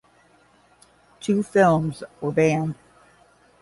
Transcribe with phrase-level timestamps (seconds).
[1.19, 2.73] Two films were banned.